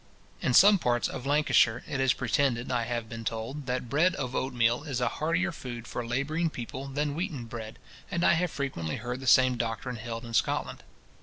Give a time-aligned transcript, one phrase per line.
[0.41, 4.33] In some parts of Lancashire, it is pretended, I have been told, that bread of
[4.35, 7.77] oatmeal is a heartier food for labouring people than wheaten bread,
[8.09, 10.81] and I have frequently heard the same doctrine held in Scotland.